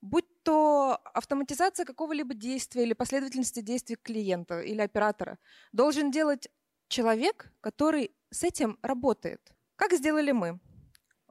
[0.01, 5.39] будь то автоматизация какого-либо действия или последовательности действий клиента или оператора,
[5.73, 6.49] должен делать
[6.87, 9.41] человек, который с этим работает.
[9.75, 10.61] Как сделали мы?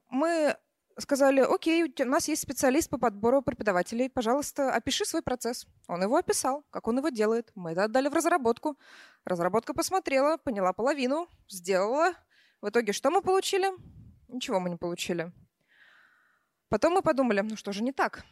[0.10, 0.58] Мы
[0.98, 5.68] сказали, окей, у нас есть специалист по подбору преподавателей, пожалуйста, опиши свой процесс.
[5.88, 7.52] Он его описал, как он его делает.
[7.56, 8.78] Мы это отдали в разработку.
[9.26, 12.14] Разработка посмотрела, поняла половину, сделала.
[12.62, 13.68] В итоге что мы получили?
[14.28, 15.32] Ничего мы не получили.
[16.70, 18.26] Потом мы подумали, ну что же не так?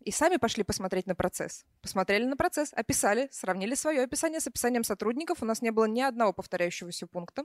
[0.00, 1.64] И сами пошли посмотреть на процесс.
[1.80, 5.42] Посмотрели на процесс, описали, сравнили свое описание с описанием сотрудников.
[5.42, 7.44] У нас не было ни одного повторяющегося пункта.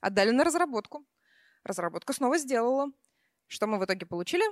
[0.00, 1.06] Отдали на разработку.
[1.64, 2.88] Разработка снова сделала.
[3.50, 4.44] Что мы в итоге получили?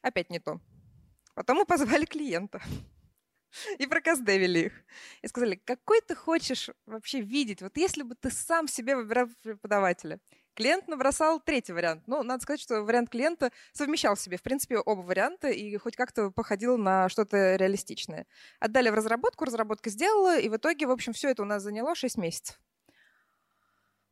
[0.00, 0.60] Опять не то.
[1.34, 2.62] Потом мы позвали клиента
[3.78, 4.72] и проказдевили их.
[5.22, 7.60] И сказали, какой ты хочешь вообще видеть?
[7.60, 10.20] Вот если бы ты сам себе выбирал преподавателя.
[10.54, 12.04] Клиент набросал третий вариант.
[12.06, 15.96] Ну, надо сказать, что вариант клиента совмещал в себе, в принципе, оба варианта и хоть
[15.96, 18.28] как-то походил на что-то реалистичное.
[18.60, 21.96] Отдали в разработку, разработка сделала, и в итоге, в общем, все это у нас заняло
[21.96, 22.60] 6 месяцев.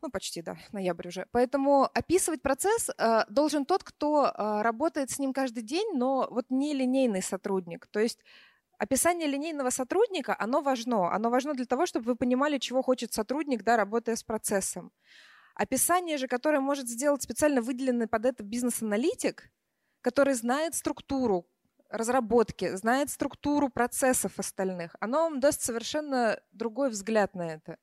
[0.03, 1.27] Ну, почти, да, ноябрь уже.
[1.31, 6.47] Поэтому описывать процесс э, должен тот, кто э, работает с ним каждый день, но вот
[6.51, 7.87] не линейный сотрудник.
[7.87, 8.19] То есть
[8.79, 11.15] описание линейного сотрудника, оно важно.
[11.15, 14.91] Оно важно для того, чтобы вы понимали, чего хочет сотрудник, да, работая с процессом.
[15.55, 19.51] Описание же, которое может сделать специально выделенный под это бизнес-аналитик,
[20.01, 21.47] который знает структуру
[21.91, 27.77] разработки, знает структуру процессов остальных, оно вам даст совершенно другой взгляд на это.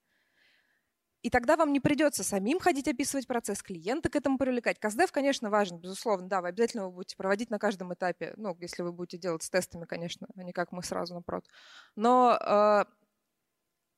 [1.21, 4.79] И тогда вам не придется самим ходить описывать процесс, клиента к этому привлекать.
[4.79, 8.83] КАЗДЕВ, конечно, важен, безусловно, да, вы обязательно его будете проводить на каждом этапе, ну, если
[8.83, 11.45] вы будете делать с тестами, конечно, а не как мы сразу на прод.
[11.95, 12.85] Но э,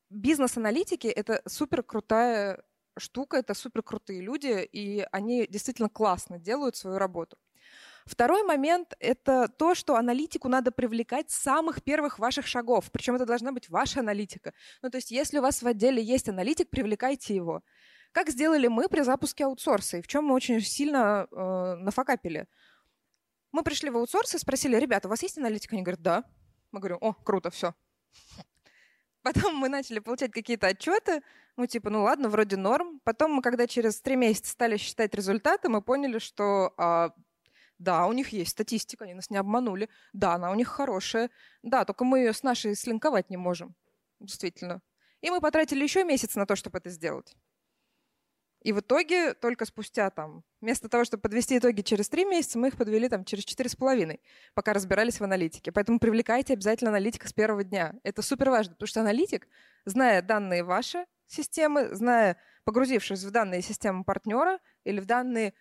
[0.10, 2.64] бизнес-аналитики— это супер крутая
[2.98, 7.38] штука, это супер крутые люди, и они действительно классно делают свою работу.
[8.06, 12.92] Второй момент— это то, что аналитику надо привлекать с самых первых ваших шагов.
[12.92, 14.54] Причем это должна быть ваша аналитика.
[14.82, 17.62] Ну, то есть если у вас в отделе есть аналитик, привлекайте его.
[18.12, 22.48] Как сделали мы при запуске аутсорса, и в чем мы очень сильно э, нафакапили.
[23.52, 25.76] Мы пришли в аутсорс и спросили, ребята, у вас есть аналитика?
[25.76, 26.24] Они говорят, да.
[26.72, 27.74] Мы говорим, о, круто, все.
[29.22, 31.22] Потом мы начали получать какие-то отчеты,
[31.58, 33.00] ну, типа, ну ладно, вроде норм.
[33.04, 37.12] Потом мы, когда через три месяца стали считать результаты, мы поняли, что а,
[37.82, 39.90] да, у них есть статистика, они нас не обманули.
[40.14, 41.32] Да, она у них хорошая.
[41.64, 43.76] Да, только мы ее с нашей слинковать не можем.
[44.20, 44.82] Действительно.
[45.22, 47.36] И мы потратили еще месяц на то, чтобы это сделать.
[48.62, 52.68] И в итоге только спустя там, вместо того, чтобы подвести итоги через три месяца, мы
[52.68, 54.22] их подвели там через четыре с половиной,
[54.54, 55.72] пока разбирались в аналитике.
[55.72, 57.96] Поэтому привлекайте обязательно аналитика с первого дня.
[58.04, 59.48] Это супер важно, потому что аналитик,
[59.86, 65.56] зная данные ваши системы, зная, погрузившись в данные системы партнера или в данные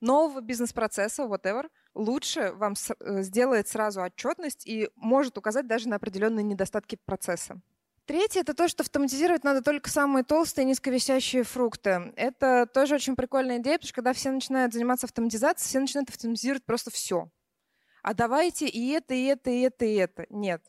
[0.00, 6.42] нового бизнес-процесса, whatever, лучше вам э, сделает сразу отчетность и может указать даже на определенные
[6.42, 7.60] недостатки процесса.
[8.06, 12.12] Третье— это то, что автоматизировать надо только самые толстые низковисящие фрукты.
[12.14, 16.64] Это тоже очень прикольная идея, потому что когда все начинают заниматься автоматизацией, все начинают автоматизировать
[16.64, 17.28] просто все.
[18.02, 20.26] А давайте и это, и это, и это, и это.
[20.30, 20.62] Нет.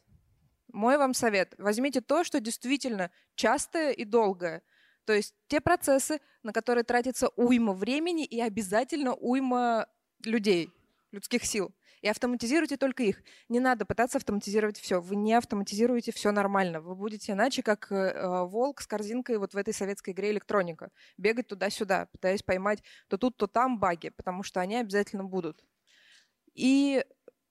[0.73, 1.53] Мой вам совет.
[1.59, 4.63] Возьмите то, что действительно частое и долгое.
[5.07, 9.87] То есть те процессы, на которые тратится уйма времени и обязательно уйма
[10.25, 10.69] людей,
[11.13, 11.73] людских сил.
[12.01, 13.23] И автоматизируйте только их.
[13.47, 14.99] Не надо пытаться автоматизировать все.
[14.99, 16.81] Вы не автоматизируете все нормально.
[16.81, 20.91] Вы будете иначе, как э, волк с корзинкой вот в этой советской игре электроника.
[21.15, 25.63] Бегать туда-сюда, пытаясь поймать то тут, то там баги, потому что они обязательно будут.
[26.53, 27.05] И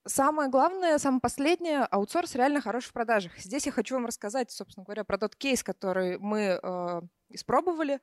[0.06, 3.36] Самое главное, самое последнее, аутсорс реально хорош в продажах.
[3.38, 8.00] Здесь я хочу вам рассказать, собственно говоря, про тот кейс, который мы э, испробовали.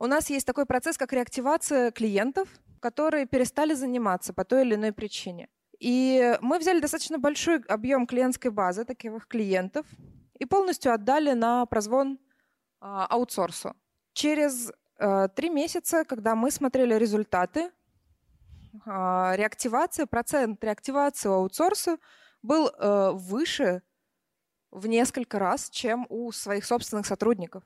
[0.00, 2.48] У нас есть такой процесс, как реактивация клиентов,
[2.80, 5.48] которые перестали заниматься по той или иной причине.
[5.78, 9.86] И мы взяли достаточно большой объем клиентской базы таких клиентов
[10.36, 12.18] и полностью отдали на прозвон э,
[12.80, 13.76] аутсорсу.
[14.14, 17.70] Через э, три месяца, когда мы смотрели результаты,
[18.84, 21.98] реактивация, процент реактивации у аутсорса
[22.42, 23.82] был э, выше
[24.70, 27.64] в несколько раз, чем у своих собственных сотрудников,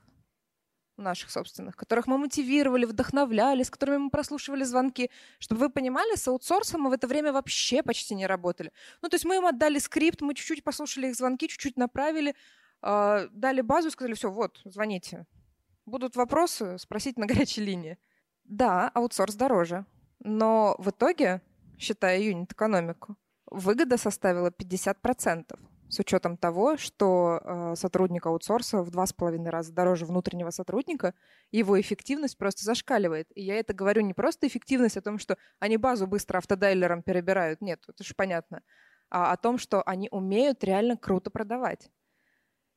[0.97, 5.11] наших собственных, которых мы мотивировали, вдохновляли, с которыми мы прослушивали звонки.
[5.39, 8.71] Чтобы вы понимали, с аутсорсом мы в это время вообще почти не работали.
[9.01, 12.35] Ну, то есть мы им отдали скрипт, мы чуть-чуть послушали их звонки, чуть-чуть направили,
[12.81, 15.25] а, дали базу и сказали, все, вот, звоните.
[15.85, 17.97] Будут вопросы, спросить на горячей линии.
[18.43, 19.85] Да, аутсорс дороже.
[20.27, 21.43] Но в итоге,
[21.77, 25.55] считая юнит-экономику, выгода составила 50%
[25.87, 31.13] с учетом того, что э, сотрудник аутсорса в два с половиной раза дороже внутреннего сотрудника,
[31.51, 33.27] его эффективность просто зашкаливает.
[33.35, 37.61] И я это говорю не просто эффективность о том, что они базу быстро автодайлером перебирают,
[37.61, 38.63] нет, это же понятно,
[39.11, 41.91] а о том, что они умеют реально круто продавать.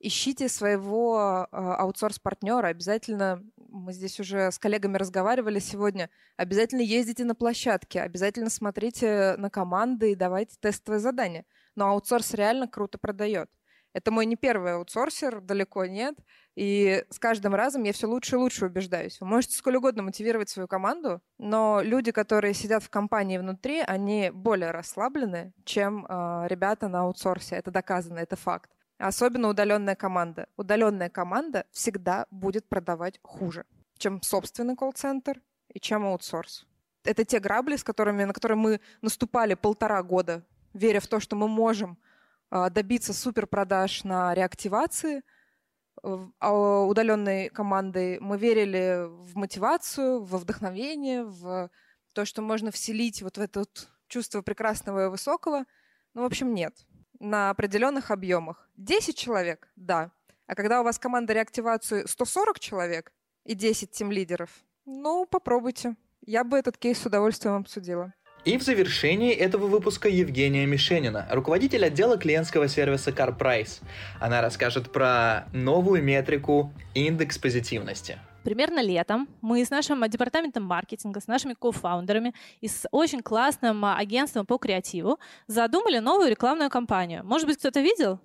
[0.00, 7.34] Ищите своего э, аутсорс-партнера, обязательно мы здесь уже с коллегами разговаривали сегодня, обязательно ездите на
[7.34, 11.44] площадки, обязательно смотрите на команды и давайте тестовые задания.
[11.74, 13.50] Но аутсорс реально круто продает.
[13.94, 16.14] Это мой не первый аутсорсер, далеко нет.
[16.54, 19.20] И с каждым разом я все лучше и лучше убеждаюсь.
[19.20, 24.30] Вы можете сколь угодно мотивировать свою команду, но люди, которые сидят в компании внутри, они
[24.32, 27.56] более расслаблены, чем э, ребята на аутсорсе.
[27.56, 28.70] Это доказано, это факт.
[28.98, 30.48] Особенно удаленная команда.
[30.56, 33.64] Удаленная команда всегда будет продавать хуже,
[33.96, 36.66] чем собственный колл-центр и чем аутсорс.
[37.04, 41.36] Это те грабли, с которыми, на которые мы наступали полтора года, веря в то, что
[41.36, 41.96] мы можем
[42.50, 45.22] а, добиться суперпродаж на реактивации
[46.02, 48.18] а, удаленной командой.
[48.18, 51.70] Мы верили в мотивацию, во вдохновение, в
[52.14, 55.66] то, что можно вселить вот в это вот чувство прекрасного и высокого.
[56.14, 56.74] Ну, в общем, нет
[57.20, 58.68] на определенных объемах.
[58.76, 60.10] 10 человек, да.
[60.46, 63.12] А когда у вас команда реактивации 140 человек
[63.44, 64.50] и 10 тим-лидеров,
[64.86, 65.96] ну, попробуйте.
[66.24, 68.12] Я бы этот кейс с удовольствием обсудила.
[68.44, 73.82] И в завершении этого выпуска Евгения Мишенина, руководитель отдела клиентского сервиса CarPrice.
[74.20, 81.26] Она расскажет про новую метрику индекс позитивности примерно летом мы с нашим департаментом маркетинга, с
[81.26, 82.32] нашими кофаундерами
[82.62, 87.22] и с очень классным агентством по креативу задумали новую рекламную кампанию.
[87.26, 88.20] Может быть, кто-то видел?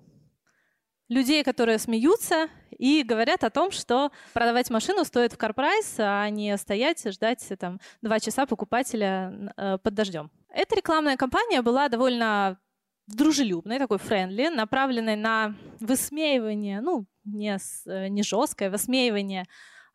[1.10, 6.56] людей, которые смеются и говорят о том, что продавать машину стоит в CarPrice, а не
[6.56, 10.30] стоять, ждать там два часа покупателя э, под дождем.
[10.48, 12.58] Эта рекламная кампания была довольно
[13.06, 19.44] дружелюбной, такой френдли, направленной на высмеивание, ну, не, э, не жесткое, высмеивание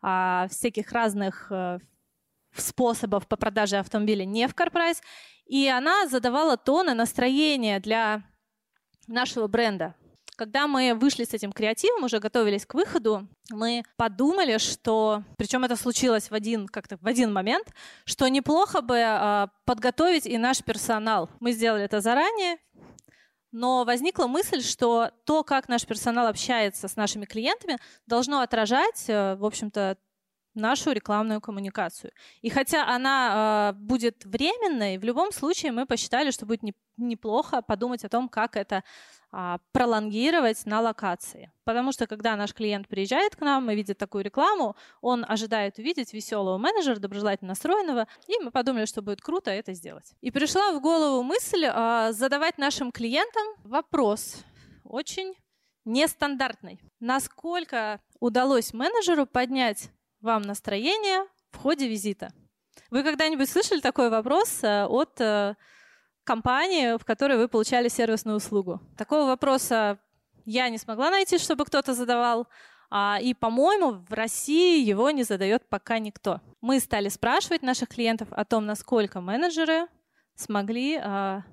[0.02, 1.78] а, всяких разных а,
[2.54, 4.98] способов по продаже автомобиля не в CarPrice.
[5.46, 8.22] И она задавала тон и настроение для
[9.06, 9.94] нашего бренда.
[10.36, 15.76] Когда мы вышли с этим креативом, уже готовились к выходу, мы подумали, что, причем это
[15.76, 17.68] случилось в один, как-то в один момент,
[18.06, 21.28] что неплохо бы э, подготовить и наш персонал.
[21.40, 22.56] Мы сделали это заранее,
[23.52, 29.34] но возникла мысль, что то, как наш персонал общается с нашими клиентами, должно отражать, э,
[29.36, 29.96] в общем-то,
[30.54, 32.12] нашу рекламную коммуникацию.
[32.42, 37.62] И хотя она э, будет временной, в любом случае мы посчитали, что будет не, неплохо
[37.62, 38.82] подумать о том, как это
[39.32, 41.52] э, пролонгировать на локации.
[41.64, 46.12] Потому что когда наш клиент приезжает к нам и видит такую рекламу, он ожидает увидеть
[46.12, 50.14] веселого менеджера, доброжелательно настроенного, и мы подумали, что будет круто это сделать.
[50.20, 54.44] И пришла в голову мысль э, задавать нашим клиентам вопрос
[54.84, 55.34] очень
[55.84, 56.80] нестандартный.
[56.98, 62.32] Насколько удалось менеджеру поднять вам настроение в ходе визита?
[62.90, 65.54] Вы когда-нибудь слышали такой вопрос э, от э,
[66.24, 68.80] компании, в которой вы получали сервисную услугу?
[68.96, 69.98] Такого вопроса
[70.44, 72.48] я не смогла найти, чтобы кто-то задавал.
[72.90, 76.40] А, и, по-моему, в России его не задает пока никто.
[76.60, 79.86] Мы стали спрашивать наших клиентов о том, насколько менеджеры
[80.34, 81.44] смогли а,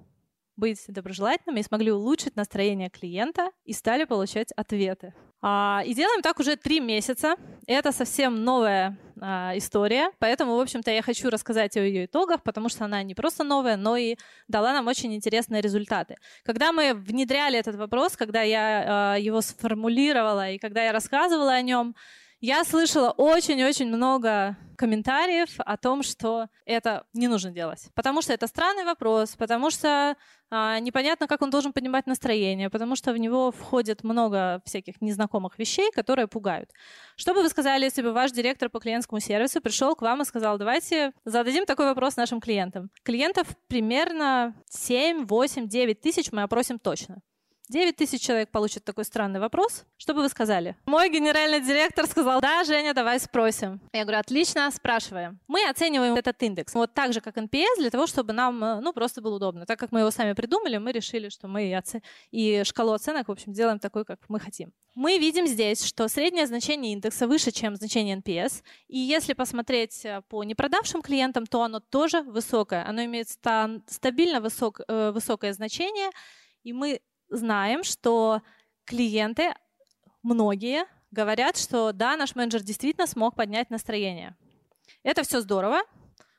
[0.56, 5.14] быть доброжелательными и смогли улучшить настроение клиента и стали получать ответы.
[5.42, 7.36] А, и делаем так уже три месяца.
[7.68, 12.70] Это совсем новая а, история, поэтому, в общем-то, я хочу рассказать о ее итогах, потому
[12.70, 14.16] что она не просто новая, но и
[14.48, 16.16] дала нам очень интересные результаты.
[16.44, 21.62] Когда мы внедряли этот вопрос, когда я а, его сформулировала и когда я рассказывала о
[21.62, 21.96] нем,
[22.40, 27.90] я слышала очень-очень много комментариев о том, что это не нужно делать.
[27.96, 30.16] Потому что это странный вопрос, потому что
[30.52, 35.58] а, непонятно, как он должен поднимать настроение, потому что в него входит много всяких незнакомых
[35.58, 36.70] вещей, которые пугают.
[37.16, 40.26] Что бы вы сказали, если бы ваш директор по клиентскому сервису пришел к вам и
[40.26, 42.92] сказал, давайте зададим такой вопрос нашим клиентам.
[43.04, 47.22] Клиентов примерно 7, 8, 9 тысяч мы опросим точно.
[47.70, 49.84] 9 тысяч человек получат такой странный вопрос.
[49.98, 50.78] Что бы вы сказали?
[50.86, 53.82] Мой генеральный директор сказал, да, Женя, давай спросим.
[53.92, 55.40] Я говорю, отлично, спрашиваем.
[55.48, 58.94] Мы оцениваем этот индекс вот так же, как NPS, для того, чтобы нам, э, ну,
[58.94, 59.66] просто было удобно.
[59.66, 62.02] Так как мы его сами придумали, мы решили, что мы оце...
[62.32, 64.72] и шкалу оценок, в общем, делаем такой, как мы хотим.
[64.96, 68.64] Мы видим здесь, что среднее значение индекса выше, чем значение NPS.
[68.88, 72.88] И если посмотреть э, по непродавшим клиентам, то оно тоже высокое.
[72.88, 74.80] Оно имеет стабильно высок...
[74.88, 76.12] Э, высокое значение.
[76.64, 78.42] И мы знаем, что
[78.86, 79.54] клиенты,
[80.24, 84.36] многие, говорят, что да, наш менеджер действительно смог поднять настроение.
[85.04, 85.82] Это все здорово,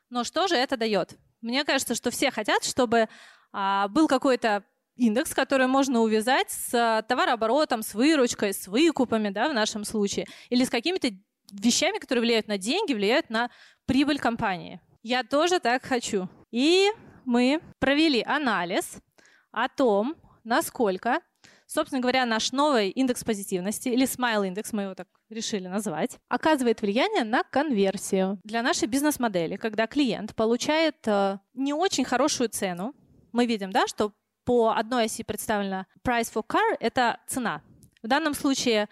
[0.09, 1.17] но что же это дает?
[1.41, 3.07] Мне кажется, что все хотят, чтобы
[3.51, 4.63] а, был какой-то
[4.95, 10.65] индекс, который можно увязать с товарооборотом, с выручкой, с выкупами, да, в нашем случае, или
[10.65, 11.09] с какими-то
[11.51, 13.49] вещами, которые влияют на деньги, влияют на
[13.85, 14.81] прибыль компании.
[15.01, 16.27] Я тоже так хочу.
[16.51, 16.89] И
[17.25, 18.97] мы провели анализ
[19.51, 20.15] о том,
[20.49, 21.21] насколько
[21.71, 26.81] Собственно говоря, наш новый индекс позитивности, или Smile индекс, мы его так решили назвать, оказывает
[26.81, 28.39] влияние на конверсию.
[28.43, 32.95] Для нашей бизнес-модели, когда клиент получает э, не очень хорошую цену,
[33.31, 34.13] мы видим, да, что
[34.45, 37.61] по одной оси представлена price for car— это цена.
[38.01, 38.89] В данном случае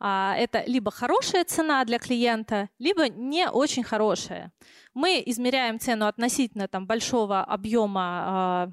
[0.00, 4.52] а, это либо хорошая цена для клиента, либо не очень хорошая.
[4.94, 8.72] Мы измеряем цену относительно там, большого объема а,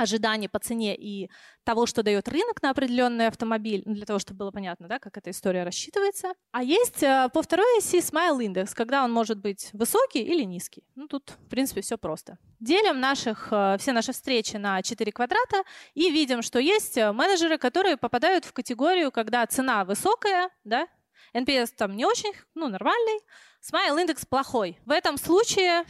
[0.00, 1.30] ожиданий по цене и
[1.64, 5.16] того, что дает рынок на определенный автомобиль, ну, для того, чтобы было понятно, да, как
[5.16, 6.32] эта история рассчитывается.
[6.52, 10.84] А есть э, по второй оси Smile Index, когда он может быть высокий или низкий.
[10.94, 12.38] Ну, тут, в принципе, все просто.
[12.58, 15.62] Делим наших, э, все наши встречи на 4 квадрата
[15.94, 20.88] и видим, что есть э, менеджеры, которые попадают в категорию, когда цена высокая, да,
[21.34, 23.20] NPS там не очень, ну, нормальный,
[23.62, 24.78] Smile Index плохой.
[24.86, 25.84] В этом случае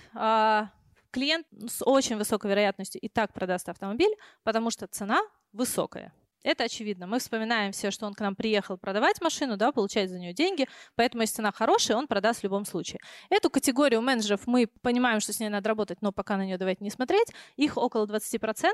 [1.10, 5.20] клиент с очень высокой вероятностью и так продаст автомобиль, потому что цена
[5.52, 6.12] высокая.
[6.42, 7.06] Это очевидно.
[7.06, 10.66] Мы вспоминаем все, что он к нам приехал продавать машину, да, получать за нее деньги,
[10.94, 12.98] поэтому если цена хорошая, он продаст в любом случае.
[13.28, 16.82] Эту категорию менеджеров мы понимаем, что с ней надо работать, но пока на нее давайте
[16.82, 17.28] не смотреть.
[17.56, 18.70] Их около 20%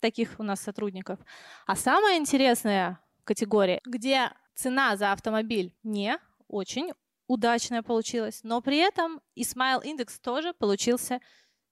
[0.00, 1.20] таких у нас сотрудников.
[1.66, 6.18] А самая интересная категория, где цена за автомобиль не
[6.48, 6.92] очень
[7.28, 11.20] удачная получилась, но при этом и Smile Index тоже получился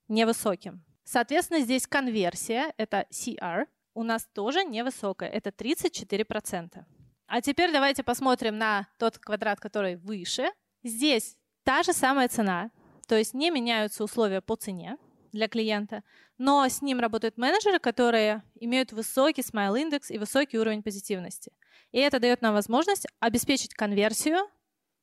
[0.09, 0.85] невысоким.
[1.05, 6.85] Соответственно, здесь конверсия, это CR, у нас тоже невысокая, это 34%.
[7.27, 10.49] А теперь давайте посмотрим на тот квадрат, который выше.
[10.83, 12.71] Здесь та же самая цена,
[13.07, 14.99] то есть не меняются условия по цене
[15.33, 16.03] для клиента,
[16.39, 21.53] но с ним работают менеджеры, которые имеют высокий смайл индекс и высокий уровень позитивности.
[21.93, 24.49] И это дает нам возможность обеспечить конверсию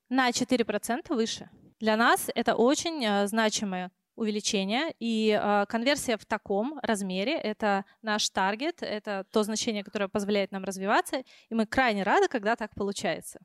[0.10, 1.49] на 4% выше.
[1.80, 3.91] Для нас это очень э, значимая
[4.22, 10.51] увеличение, и э, конверсия в таком размере— это наш таргет, это то значение, которое позволяет
[10.51, 13.39] нам развиваться, и мы крайне рады, когда так получается.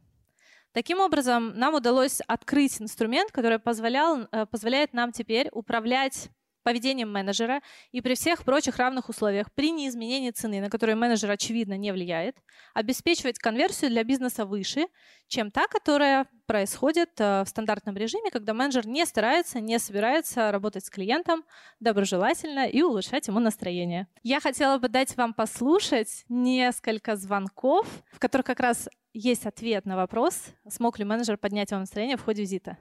[0.72, 6.29] Таким образом, нам удалось открыть инструмент, который позволял, э, позволяет нам теперь управлять
[6.67, 7.61] поведением менеджера
[7.93, 12.37] и при всех прочих равных условиях, при неизменении цены, на которую менеджер, очевидно, не влияет,
[12.75, 14.89] обеспечивать конверсию для бизнеса выше,
[15.29, 20.85] чем та, которая происходит э, в стандартном режиме, когда менеджер не старается, не собирается работать
[20.85, 21.45] с клиентом
[21.79, 24.09] доброжелательно и улучшать ему настроение.
[24.25, 29.95] Я хотела бы дать вам послушать несколько звонков, в которых как раз есть ответ на
[29.95, 32.77] вопрос, смог ли менеджер поднять вам настроение в ходе визита.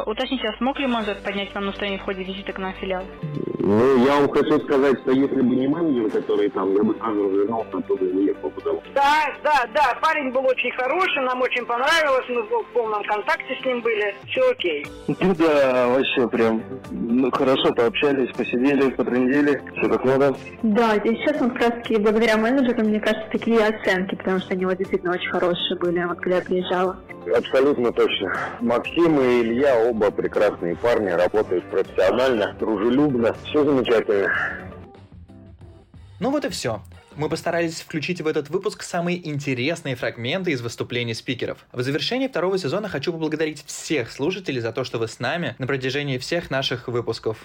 [0.00, 3.04] Уточните, а смог ли менеджер поднять вам настроение в ходе визита к нам в филиал?
[3.64, 7.22] Ну, я вам хочу сказать, что если бы не менеджер, который там, я бы сразу
[7.22, 12.24] развернулся, оттуда и уехал потому Да, да, да, парень был очень хороший, нам очень понравилось,
[12.28, 14.84] мы в полном контакте с ним были, все окей.
[15.06, 16.60] Ну да, вообще прям,
[16.90, 20.34] ну хорошо пообщались, посидели, потрындели, все как надо.
[20.62, 24.54] Да, и сейчас он как раз таки благодаря менеджеру, мне кажется, такие оценки, потому что
[24.54, 26.96] они вот действительно очень хорошие были, вот когда я приезжала.
[27.32, 28.32] Абсолютно точно.
[28.60, 33.36] Максим и Илья оба прекрасные парни, работают профессионально, дружелюбно.
[33.52, 34.34] Все замечательно.
[36.20, 36.82] Ну вот и все.
[37.16, 41.66] Мы постарались включить в этот выпуск самые интересные фрагменты из выступлений спикеров.
[41.70, 45.66] В завершении второго сезона хочу поблагодарить всех слушателей за то, что вы с нами на
[45.66, 47.36] протяжении всех наших выпусков.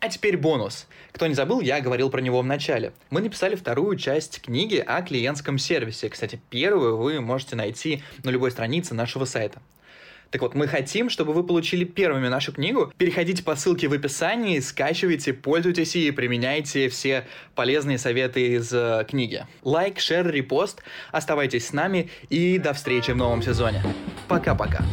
[0.00, 0.86] А теперь бонус.
[1.12, 2.92] Кто не забыл, я говорил про него в начале.
[3.08, 6.10] Мы написали вторую часть книги о клиентском сервисе.
[6.10, 9.62] Кстати, первую вы можете найти на любой странице нашего сайта.
[10.34, 12.92] Так вот, мы хотим, чтобы вы получили первыми нашу книгу.
[12.98, 19.46] Переходите по ссылке в описании, скачивайте, пользуйтесь и применяйте все полезные советы из э, книги.
[19.62, 20.82] Лайк, шер, репост.
[21.12, 23.80] Оставайтесь с нами и до встречи в новом сезоне.
[24.26, 24.84] Пока-пока.